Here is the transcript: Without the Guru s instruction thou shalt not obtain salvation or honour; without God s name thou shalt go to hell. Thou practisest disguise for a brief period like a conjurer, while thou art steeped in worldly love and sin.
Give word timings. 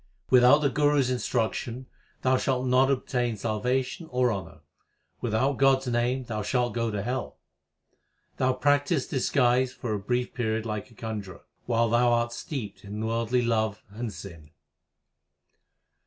Without 0.31 0.61
the 0.61 0.69
Guru 0.71 0.97
s 0.97 1.11
instruction 1.11 1.85
thou 2.23 2.35
shalt 2.35 2.65
not 2.65 2.89
obtain 2.89 3.37
salvation 3.37 4.07
or 4.09 4.31
honour; 4.33 4.61
without 5.21 5.57
God 5.59 5.77
s 5.77 5.85
name 5.85 6.23
thou 6.23 6.41
shalt 6.41 6.73
go 6.73 6.89
to 6.89 7.03
hell. 7.03 7.37
Thou 8.37 8.51
practisest 8.53 9.11
disguise 9.11 9.71
for 9.71 9.93
a 9.93 9.99
brief 9.99 10.33
period 10.33 10.65
like 10.65 10.89
a 10.89 10.95
conjurer, 10.95 11.43
while 11.67 11.87
thou 11.87 12.13
art 12.13 12.33
steeped 12.33 12.83
in 12.83 13.05
worldly 13.05 13.43
love 13.43 13.83
and 13.91 14.11
sin. 14.11 14.49